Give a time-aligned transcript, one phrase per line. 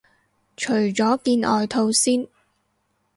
[0.57, 2.27] 除咗件外套先